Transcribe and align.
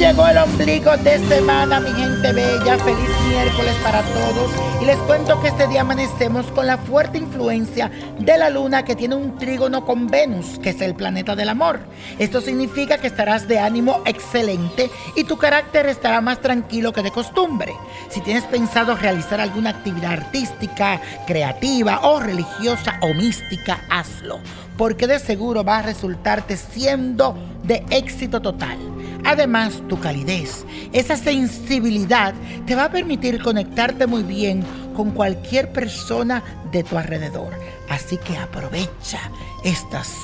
llegó 0.00 0.26
el 0.26 0.38
ombligo 0.38 0.96
de 0.96 1.18
semana, 1.28 1.78
mi 1.78 1.90
gente 1.90 2.32
bella. 2.32 2.78
Feliz 2.78 3.10
miércoles 3.28 3.74
para 3.82 4.00
todos. 4.00 4.50
Y 4.80 4.86
les 4.86 4.96
cuento 5.00 5.38
que 5.42 5.48
este 5.48 5.68
día 5.68 5.82
amanecemos 5.82 6.46
con 6.46 6.66
la 6.66 6.78
fuerte 6.78 7.18
influencia 7.18 7.90
de 8.18 8.38
la 8.38 8.48
luna 8.48 8.82
que 8.82 8.96
tiene 8.96 9.14
un 9.14 9.36
trígono 9.36 9.84
con 9.84 10.06
Venus, 10.06 10.58
que 10.58 10.70
es 10.70 10.80
el 10.80 10.94
planeta 10.94 11.36
del 11.36 11.50
amor. 11.50 11.80
Esto 12.18 12.40
significa 12.40 12.96
que 12.96 13.08
estarás 13.08 13.46
de 13.46 13.58
ánimo 13.58 14.00
excelente 14.06 14.90
y 15.16 15.24
tu 15.24 15.36
carácter 15.36 15.84
estará 15.84 16.22
más 16.22 16.40
tranquilo 16.40 16.94
que 16.94 17.02
de 17.02 17.10
costumbre. 17.10 17.74
Si 18.08 18.22
tienes 18.22 18.44
pensado 18.44 18.96
realizar 18.96 19.38
alguna 19.38 19.68
actividad 19.68 20.12
artística, 20.12 20.98
creativa 21.26 22.00
o 22.04 22.20
religiosa 22.20 22.98
o 23.02 23.12
mística, 23.12 23.84
hazlo, 23.90 24.38
porque 24.78 25.06
de 25.06 25.18
seguro 25.18 25.62
va 25.62 25.80
a 25.80 25.82
resultarte 25.82 26.56
siendo 26.56 27.36
de 27.64 27.84
éxito 27.90 28.40
total. 28.40 28.89
Además, 29.24 29.82
tu 29.88 29.98
calidez, 30.00 30.64
esa 30.92 31.16
sensibilidad 31.16 32.34
te 32.66 32.74
va 32.74 32.84
a 32.84 32.90
permitir 32.90 33.42
conectarte 33.42 34.06
muy 34.06 34.22
bien 34.22 34.62
con 34.94 35.10
cualquier 35.10 35.72
persona 35.72 36.42
de 36.72 36.82
tu 36.82 36.98
alrededor. 36.98 37.54
Así 37.88 38.16
que 38.16 38.36
aprovecha 38.36 39.18
estas 39.64 40.14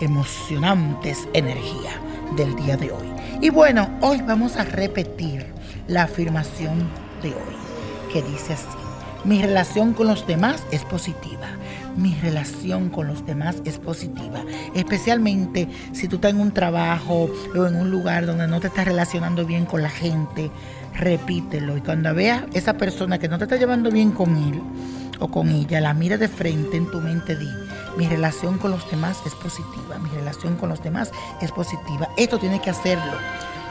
emocionantes 0.00 1.28
energías 1.32 1.94
del 2.36 2.54
día 2.56 2.76
de 2.76 2.92
hoy. 2.92 3.08
Y 3.40 3.50
bueno, 3.50 3.98
hoy 4.00 4.20
vamos 4.22 4.56
a 4.56 4.64
repetir 4.64 5.46
la 5.86 6.04
afirmación 6.04 6.88
de 7.22 7.28
hoy, 7.28 8.12
que 8.12 8.22
dice 8.22 8.54
así. 8.54 8.87
Mi 9.24 9.42
relación 9.42 9.94
con 9.94 10.06
los 10.06 10.26
demás 10.26 10.64
es 10.70 10.84
positiva 10.84 11.48
mi 11.98 12.14
relación 12.14 12.88
con 12.88 13.08
los 13.08 13.26
demás 13.26 13.56
es 13.64 13.78
positiva. 13.78 14.40
Especialmente 14.74 15.68
si 15.92 16.08
tú 16.08 16.16
estás 16.16 16.30
en 16.30 16.40
un 16.40 16.52
trabajo 16.52 17.28
o 17.54 17.66
en 17.66 17.76
un 17.76 17.90
lugar 17.90 18.24
donde 18.24 18.46
no 18.46 18.60
te 18.60 18.68
estás 18.68 18.86
relacionando 18.86 19.44
bien 19.44 19.66
con 19.66 19.82
la 19.82 19.90
gente, 19.90 20.50
repítelo. 20.94 21.76
Y 21.76 21.80
cuando 21.80 22.14
veas 22.14 22.44
esa 22.54 22.74
persona 22.74 23.18
que 23.18 23.28
no 23.28 23.38
te 23.38 23.44
está 23.44 23.56
llevando 23.56 23.90
bien 23.90 24.12
con 24.12 24.36
él 24.36 24.62
o 25.18 25.28
con 25.28 25.48
ella, 25.48 25.80
la 25.80 25.92
mira 25.92 26.16
de 26.16 26.28
frente 26.28 26.76
en 26.76 26.90
tu 26.90 27.00
mente, 27.00 27.36
di, 27.36 27.50
mi 27.96 28.06
relación 28.06 28.58
con 28.58 28.70
los 28.70 28.88
demás 28.90 29.18
es 29.26 29.34
positiva, 29.34 29.98
mi 29.98 30.08
relación 30.10 30.56
con 30.56 30.68
los 30.68 30.82
demás 30.82 31.10
es 31.42 31.50
positiva. 31.50 32.08
Esto 32.16 32.38
tiene 32.38 32.60
que 32.60 32.70
hacerlo, 32.70 33.12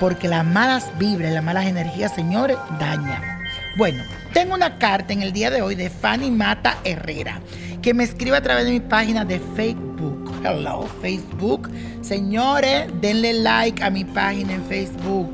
porque 0.00 0.26
las 0.26 0.44
malas 0.44 0.90
vibras, 0.98 1.32
las 1.32 1.44
malas 1.44 1.66
energías, 1.66 2.12
señores, 2.12 2.56
dañan. 2.80 3.37
Bueno, 3.76 4.02
tengo 4.32 4.54
una 4.54 4.78
carta 4.78 5.12
en 5.12 5.22
el 5.22 5.32
día 5.32 5.50
de 5.50 5.62
hoy 5.62 5.74
de 5.74 5.90
Fanny 5.90 6.30
Mata 6.30 6.78
Herrera 6.84 7.40
que 7.82 7.94
me 7.94 8.04
escriba 8.04 8.38
a 8.38 8.42
través 8.42 8.64
de 8.64 8.72
mi 8.72 8.80
página 8.80 9.24
de 9.24 9.38
Facebook. 9.38 10.32
Hello, 10.44 10.86
Facebook. 11.00 11.70
Señores, 12.00 12.90
denle 13.00 13.34
like 13.34 13.82
a 13.82 13.90
mi 13.90 14.04
página 14.04 14.54
en 14.54 14.64
Facebook. 14.64 15.30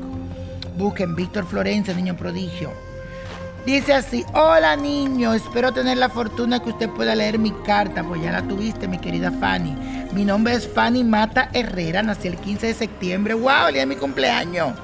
Busquen 0.77 1.15
Víctor 1.15 1.47
Florencia, 1.47 1.93
niño 1.93 2.15
prodigio. 2.15 2.71
Dice 3.65 3.93
así, 3.93 4.23
hola 4.35 4.75
niño, 4.75 5.33
espero 5.33 5.71
tener 5.71 5.97
la 5.97 6.09
fortuna 6.09 6.61
que 6.61 6.69
usted 6.69 6.87
pueda 6.91 7.15
leer 7.15 7.39
mi 7.39 7.49
carta, 7.65 8.03
pues 8.03 8.21
ya 8.21 8.31
la 8.31 8.43
tuviste, 8.43 8.87
mi 8.87 8.99
querida 8.99 9.31
Fanny. 9.31 9.75
Mi 10.13 10.23
nombre 10.23 10.53
es 10.53 10.67
Fanny 10.67 11.03
Mata 11.03 11.49
Herrera, 11.51 12.03
nací 12.03 12.27
el 12.27 12.37
15 12.37 12.67
de 12.67 12.73
septiembre, 12.75 13.33
wow, 13.33 13.67
el 13.67 13.73
día 13.73 13.81
de 13.81 13.87
mi 13.87 13.95
cumpleaños, 13.95 14.75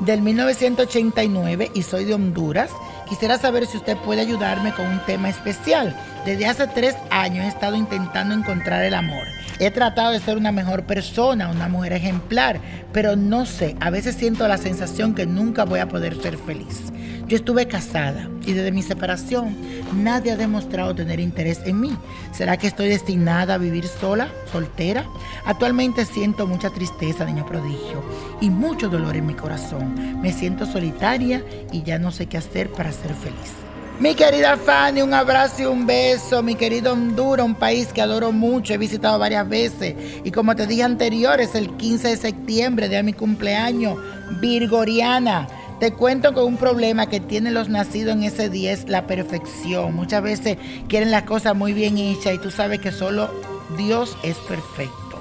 del 0.00 0.22
1989 0.22 1.72
y 1.74 1.82
soy 1.82 2.06
de 2.06 2.14
Honduras. 2.14 2.70
Quisiera 3.12 3.36
saber 3.36 3.66
si 3.66 3.76
usted 3.76 3.98
puede 3.98 4.22
ayudarme 4.22 4.72
con 4.72 4.86
un 4.86 4.98
tema 5.00 5.28
especial. 5.28 5.94
Desde 6.24 6.46
hace 6.46 6.66
tres 6.66 6.96
años 7.10 7.44
he 7.44 7.48
estado 7.48 7.76
intentando 7.76 8.34
encontrar 8.34 8.82
el 8.84 8.94
amor. 8.94 9.26
He 9.58 9.70
tratado 9.70 10.12
de 10.12 10.18
ser 10.18 10.38
una 10.38 10.50
mejor 10.50 10.84
persona, 10.84 11.50
una 11.50 11.68
mujer 11.68 11.92
ejemplar, 11.92 12.58
pero 12.90 13.14
no 13.14 13.44
sé, 13.44 13.76
a 13.80 13.90
veces 13.90 14.14
siento 14.14 14.48
la 14.48 14.56
sensación 14.56 15.14
que 15.14 15.26
nunca 15.26 15.66
voy 15.66 15.80
a 15.80 15.88
poder 15.88 16.22
ser 16.22 16.38
feliz. 16.38 16.90
Yo 17.28 17.36
estuve 17.36 17.66
casada 17.66 18.28
y 18.44 18.52
desde 18.52 18.72
mi 18.72 18.82
separación 18.82 19.56
nadie 19.94 20.32
ha 20.32 20.36
demostrado 20.36 20.94
tener 20.94 21.20
interés 21.20 21.60
en 21.64 21.80
mí. 21.80 21.96
¿Será 22.32 22.56
que 22.56 22.66
estoy 22.66 22.88
destinada 22.88 23.54
a 23.54 23.58
vivir 23.58 23.86
sola, 23.86 24.28
soltera? 24.50 25.06
Actualmente 25.46 26.04
siento 26.04 26.46
mucha 26.46 26.70
tristeza, 26.70 27.24
niño 27.24 27.46
prodigio, 27.46 28.02
y 28.40 28.50
mucho 28.50 28.88
dolor 28.88 29.16
en 29.16 29.26
mi 29.26 29.34
corazón. 29.34 30.20
Me 30.20 30.32
siento 30.32 30.66
solitaria 30.66 31.42
y 31.72 31.82
ya 31.82 31.98
no 31.98 32.10
sé 32.10 32.26
qué 32.26 32.38
hacer 32.38 32.70
para 32.70 32.92
ser 32.92 33.14
feliz. 33.14 33.52
Mi 34.00 34.14
querida 34.16 34.56
Fanny, 34.56 35.00
un 35.00 35.14
abrazo 35.14 35.62
y 35.62 35.66
un 35.66 35.86
beso. 35.86 36.42
Mi 36.42 36.56
querido 36.56 36.92
Honduras, 36.92 37.46
un 37.46 37.54
país 37.54 37.88
que 37.92 38.02
adoro 38.02 38.32
mucho, 38.32 38.74
he 38.74 38.78
visitado 38.78 39.18
varias 39.18 39.48
veces. 39.48 39.94
Y 40.24 40.32
como 40.32 40.56
te 40.56 40.66
dije 40.66 40.82
anterior, 40.82 41.40
es 41.40 41.54
el 41.54 41.70
15 41.76 42.08
de 42.08 42.16
septiembre, 42.16 42.88
de 42.88 43.02
mi 43.04 43.12
cumpleaños, 43.12 43.96
Virgoriana. 44.40 45.46
Te 45.82 45.92
cuento 45.92 46.32
con 46.32 46.44
un 46.44 46.58
problema 46.58 47.08
que 47.08 47.18
tienen 47.18 47.54
los 47.54 47.68
nacidos 47.68 48.14
en 48.14 48.22
ese 48.22 48.48
día 48.48 48.70
es 48.70 48.88
la 48.88 49.08
perfección. 49.08 49.96
Muchas 49.96 50.22
veces 50.22 50.56
quieren 50.86 51.10
las 51.10 51.24
cosas 51.24 51.56
muy 51.56 51.72
bien 51.72 51.98
hechas 51.98 52.34
y 52.34 52.38
tú 52.38 52.52
sabes 52.52 52.78
que 52.78 52.92
solo 52.92 53.28
Dios 53.76 54.16
es 54.22 54.36
perfecto. 54.36 55.20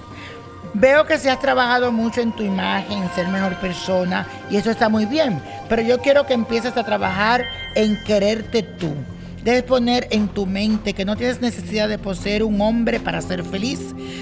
Veo 0.76 1.08
que 1.08 1.18
se 1.18 1.32
has 1.32 1.40
trabajado 1.40 1.92
mucho 1.92 2.22
en 2.22 2.32
tu 2.32 2.44
imagen, 2.44 3.02
en 3.02 3.10
ser 3.16 3.28
mejor 3.30 3.56
persona 3.56 4.28
y 4.52 4.58
eso 4.58 4.70
está 4.70 4.88
muy 4.88 5.08
bien, 5.08 5.42
pero 5.68 5.82
yo 5.82 5.98
quiero 5.98 6.28
que 6.28 6.36
empieces 6.36 6.78
a 6.78 6.84
trabajar 6.84 7.44
en 7.74 7.98
quererte 8.04 8.62
tú. 8.62 8.94
Debes 9.44 9.64
poner 9.64 10.10
en 10.12 10.28
tu 10.28 10.46
mente 10.46 10.94
que 10.94 11.06
no 11.06 11.16
tienes 11.16 11.42
necesidad 11.42 11.90
de 11.90 11.98
poseer 11.98 12.44
un 12.44 12.62
hombre 12.62 13.00
para 13.00 13.24
ser 13.24 13.44
feliz, 13.44 13.80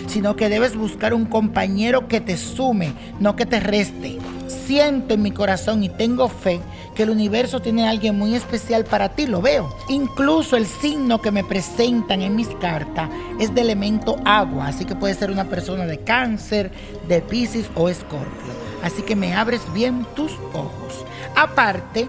sino 0.08 0.38
que 0.38 0.48
debes 0.48 0.78
buscar 0.78 1.14
un 1.14 1.26
compañero 1.26 2.08
que 2.08 2.22
te 2.22 2.38
sume, 2.38 2.94
no 3.20 3.36
que 3.36 3.46
te 3.46 3.60
reste. 3.60 4.20
Siento 4.50 5.14
en 5.14 5.22
mi 5.22 5.32
corazón 5.32 5.84
y 5.84 5.90
tengo 5.90 6.28
fe 6.28 6.60
que 6.96 7.04
el 7.04 7.12
universo 7.12 7.62
tiene 7.62 7.88
a 7.88 7.92
alguien 7.92 8.18
muy 8.18 8.36
especial 8.36 8.84
para 8.84 9.10
ti, 9.10 9.28
lo 9.28 9.42
veo. 9.42 9.74
Incluso 9.90 10.58
el 10.58 10.66
signo 10.66 11.22
que 11.22 11.32
me 11.32 11.44
presentan 11.44 12.22
en 12.22 12.36
mis 12.36 12.50
cartas 12.56 13.09
es 13.40 13.54
de 13.54 13.62
elemento 13.62 14.18
agua, 14.26 14.68
así 14.68 14.86
que 14.86 14.96
puede 14.96 15.14
ser 15.14 15.30
una 15.30 15.46
persona 15.46 15.86
de 15.86 16.00
cáncer, 16.00 16.72
de 17.08 17.22
piscis 17.22 17.70
o 17.76 17.90
escorpio. 17.90 18.54
Así 18.84 19.04
que 19.04 19.16
me 19.16 19.36
abres 19.36 19.62
bien 19.74 20.06
tus 20.16 20.32
ojos. 20.54 21.06
Aparte, 21.36 22.08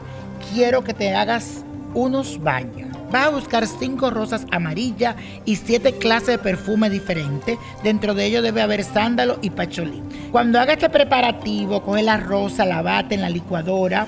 quiero 0.52 0.82
que 0.82 0.94
te 0.94 1.14
hagas 1.14 1.64
unos 1.94 2.40
baños. 2.40 2.89
Vas 3.10 3.26
a 3.26 3.30
buscar 3.30 3.66
cinco 3.66 4.10
rosas 4.10 4.46
amarillas 4.52 5.16
y 5.44 5.56
siete 5.56 5.98
clases 5.98 6.28
de 6.28 6.38
perfume 6.38 6.88
diferentes. 6.88 7.58
Dentro 7.82 8.14
de 8.14 8.26
ellos 8.26 8.42
debe 8.42 8.62
haber 8.62 8.84
sándalo 8.84 9.38
y 9.42 9.50
pacholí. 9.50 10.02
Cuando 10.30 10.60
hagas 10.60 10.76
este 10.76 10.90
preparativo, 10.90 11.82
coge 11.82 12.02
la 12.02 12.18
rosa, 12.18 12.64
la 12.64 12.82
bate 12.82 13.16
en 13.16 13.22
la 13.22 13.30
licuadora, 13.30 14.06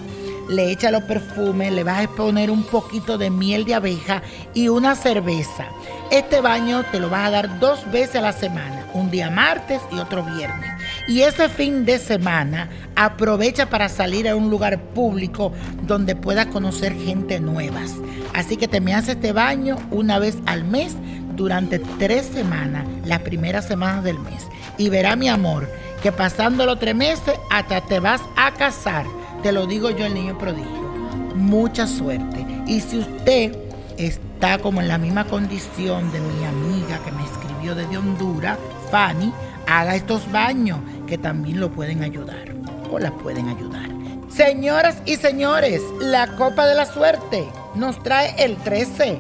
le 0.49 0.71
echa 0.71 0.91
los 0.91 1.03
perfumes, 1.03 1.73
le 1.73 1.83
vas 1.83 2.05
a 2.05 2.09
poner 2.09 2.51
un 2.51 2.63
poquito 2.63 3.19
de 3.19 3.31
miel 3.31 3.65
de 3.65 3.75
abeja 3.75 4.23
y 4.55 4.69
una 4.69 4.95
cerveza. 4.95 5.67
Este 6.11 6.41
baño 6.41 6.85
te 6.93 7.01
lo 7.01 7.11
vas 7.11 7.27
a 7.27 7.31
dar 7.31 7.59
dos 7.59 7.91
veces 7.91 8.17
a 8.17 8.21
la 8.21 8.33
semana, 8.33 8.87
un 8.93 9.11
día 9.11 9.31
martes 9.31 9.81
y 9.91 9.99
otro 9.99 10.23
viernes. 10.23 10.72
Y 11.09 11.23
ese 11.23 11.49
fin 11.49 11.85
de 11.85 11.99
semana 11.99 12.69
aprovecha 12.95 13.69
para 13.69 13.89
salir 13.89 14.29
a 14.29 14.37
un 14.37 14.51
lugar 14.51 14.81
público 14.81 15.53
donde 15.83 16.15
puedas 16.15 16.47
conocer 16.47 16.95
gente 16.95 17.41
nuevas. 17.41 17.97
Así 18.35 18.57
que 18.57 18.69
te 18.69 18.81
me 18.81 18.95
haces 18.95 19.17
este 19.17 19.33
baño 19.33 19.77
una 19.91 20.19
vez 20.19 20.39
al 20.47 20.65
mes 20.65 20.95
durante 21.35 21.81
tres 21.99 22.27
semanas, 22.27 22.87
las 23.05 23.21
primeras 23.21 23.67
semanas 23.67 24.05
del 24.05 24.19
mes. 24.21 24.47
Y 24.79 24.91
verá 24.91 25.17
mi 25.17 25.29
amor, 25.29 25.69
que 26.03 26.13
pasando 26.13 26.67
los 26.67 26.79
tres 26.79 26.95
meses 26.95 27.35
hasta 27.51 27.81
te 27.81 28.01
vas 28.01 28.23
a 28.37 28.53
casar. 28.53 29.07
Te 29.43 29.53
lo 29.53 29.67
digo 29.67 29.91
yo, 29.91 30.07
el 30.07 30.15
niño 30.15 30.39
prodigio. 30.39 30.93
Mucha 31.35 31.87
suerte. 31.87 32.47
Y 32.67 32.81
si 32.81 32.99
usted 32.99 33.57
está 33.99 34.59
como 34.59 34.81
en 34.81 34.89
la 34.89 34.99
misma 34.99 35.25
condición 35.25 36.11
de 36.13 36.21
mi 36.21 36.45
amiga 36.45 37.01
que 37.05 37.13
me 37.13 37.25
escribió 37.25 37.75
desde 37.75 37.99
Honduras, 37.99 38.59
Fanny, 38.91 39.33
haga 39.67 39.97
estos 39.97 40.31
baños 40.31 40.79
que 41.07 41.19
también 41.19 41.61
lo 41.61 41.71
pueden 41.71 42.03
ayudar 42.03 42.55
o 42.91 42.99
la 42.99 43.11
pueden 43.13 43.49
ayudar. 43.49 43.89
Señoras 44.29 44.97
y 45.05 45.17
señores, 45.17 45.83
la 46.01 46.37
Copa 46.37 46.67
de 46.67 46.75
la 46.75 46.87
Suerte 46.87 47.47
nos 47.75 48.03
trae 48.03 48.35
el 48.39 48.57
13, 48.57 49.19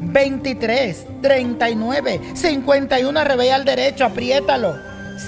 23, 0.00 1.06
39, 1.22 2.20
51, 2.34 3.24
revés 3.24 3.52
al 3.52 3.64
derecho, 3.64 4.04
apriétalo, 4.04 4.74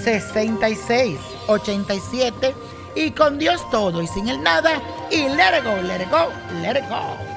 66, 0.03 1.17
87 1.47 2.53
y 2.95 3.11
con 3.11 3.39
Dios 3.39 3.61
todo 3.71 4.01
y 4.01 4.07
sin 4.07 4.27
el 4.27 4.41
nada 4.41 4.81
y 5.09 5.29
let 5.29 5.57
it 5.57 5.63
go, 5.63 5.81
let 5.81 6.05
go, 6.09 6.29
let 6.61 6.79
it 6.79 6.89
go. 6.89 7.31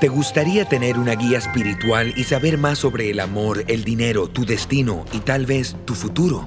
¿Te 0.00 0.08
gustaría 0.08 0.66
tener 0.66 0.98
una 0.98 1.14
guía 1.14 1.38
espiritual 1.38 2.12
y 2.16 2.24
saber 2.24 2.58
más 2.58 2.78
sobre 2.78 3.08
el 3.10 3.18
amor, 3.18 3.64
el 3.66 3.82
dinero, 3.82 4.28
tu 4.28 4.44
destino 4.44 5.06
y 5.12 5.20
tal 5.20 5.46
vez 5.46 5.74
tu 5.86 5.94
futuro? 5.94 6.46